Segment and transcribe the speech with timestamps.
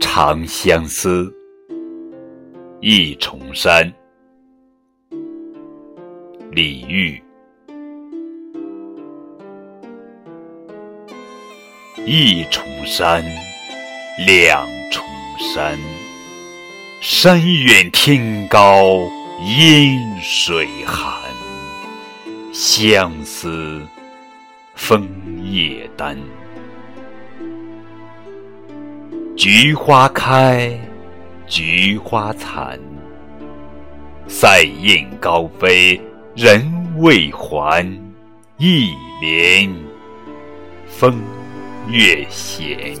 [0.00, 1.32] 长相思，
[2.80, 3.92] 一重山。
[6.50, 7.22] 李煜。
[12.06, 13.22] 一重山，
[14.26, 15.04] 两重
[15.38, 15.78] 山，
[17.02, 18.98] 山远天高
[19.58, 21.20] 烟水寒。
[22.52, 23.80] 相思，
[24.74, 25.06] 枫
[25.44, 26.18] 叶丹。
[29.42, 30.78] 菊花开，
[31.46, 32.78] 菊花残。
[34.28, 35.98] 塞雁高飞，
[36.36, 36.62] 人
[36.98, 37.82] 未还。
[38.58, 39.74] 一帘
[40.86, 41.18] 风
[41.88, 42.94] 月闲。